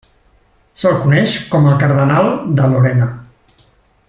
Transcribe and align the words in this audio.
Se'l 0.83 0.97
coneix 1.03 1.35
com 1.53 1.69
el 1.73 1.77
cardenal 1.85 2.33
de 2.61 2.69
Lorena. 2.73 3.15